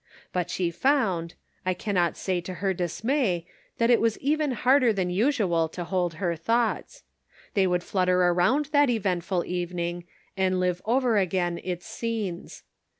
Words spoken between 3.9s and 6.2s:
it was even harder than usual to hold